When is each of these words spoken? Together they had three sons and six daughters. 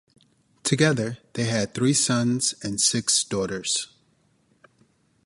Together 0.63 1.19
they 1.33 1.43
had 1.43 1.75
three 1.75 1.93
sons 1.93 2.55
and 2.63 2.81
six 2.81 3.23
daughters. 3.23 3.85